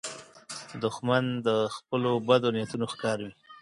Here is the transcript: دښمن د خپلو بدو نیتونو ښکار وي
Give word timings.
دښمن 0.83 1.23
د 1.47 1.49
خپلو 1.75 2.11
بدو 2.27 2.47
نیتونو 2.57 2.85
ښکار 2.93 3.17
وي 3.23 3.31